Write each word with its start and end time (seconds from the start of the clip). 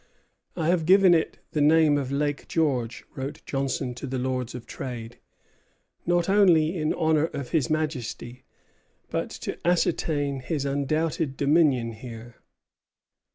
"I 0.55 0.67
have 0.69 0.87
given 0.87 1.13
it 1.13 1.37
the 1.51 1.61
name 1.61 1.95
of 1.95 2.11
Lake 2.11 2.47
George," 2.47 3.05
wrote 3.13 3.45
Johnson 3.45 3.93
to 3.93 4.07
the 4.07 4.17
Lords 4.17 4.55
of 4.55 4.65
Trade, 4.65 5.19
"not 6.07 6.27
only 6.27 6.75
in 6.75 6.91
honor 6.95 7.25
of 7.25 7.49
His 7.49 7.69
Majesty, 7.69 8.43
but 9.11 9.29
to 9.29 9.59
ascertain 9.63 10.39
his 10.39 10.65
undoubted 10.65 11.37
dominion 11.37 11.91
here." 11.91 12.37